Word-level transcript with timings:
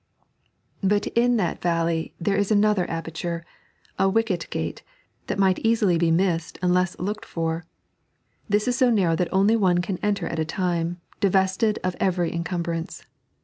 But 0.81 1.05
in 1.05 1.37
that 1.37 1.61
valley 1.61 2.15
there 2.19 2.35
is 2.35 2.49
another 2.49 2.89
aperture— 2.89 3.45
a 3.99 4.09
Wicket 4.09 4.47
Oate, 4.49 4.81
that 5.27 5.37
might 5.37 5.59
easily 5.59 5.95
be 5.99 6.09
missed 6.09 6.57
unless 6.63 6.97
looked 6.97 7.23
for; 7.23 7.67
this 8.49 8.67
is 8.67 8.75
so 8.75 8.89
narrow 8.89 9.15
that 9.15 9.31
only 9.31 9.55
one 9.55 9.77
can 9.79 9.99
enter 10.01 10.25
at 10.25 10.39
a 10.39 10.43
time, 10.43 10.99
divest«d 11.19 11.75
of 11.83 11.95
every 11.99 12.33
encumbrance. 12.33 13.05